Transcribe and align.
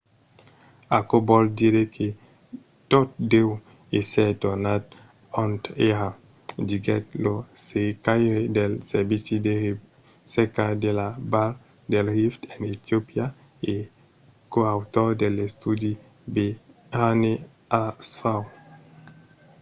aquò 0.97 1.17
vòl 1.29 1.45
dire 1.59 1.83
que 1.95 2.07
tot 2.91 3.09
deu 3.33 3.47
èsser 3.99 4.29
tornat 4.43 4.83
ont 5.43 5.63
èra, 5.89 6.09
diguèt 6.69 7.05
lo 7.23 7.33
cercaire 7.67 8.41
del 8.57 8.73
servici 8.91 9.35
de 9.45 9.53
recerca 9.65 10.65
de 10.83 10.91
la 10.99 11.09
val 11.31 11.51
del 11.91 12.05
rift 12.17 12.41
en 12.53 12.59
etiopia 12.75 13.25
e 13.73 13.75
coautor 14.53 15.09
de 15.21 15.27
l'estudi 15.35 15.91
berhane 16.33 17.33
asfaw 17.81 18.41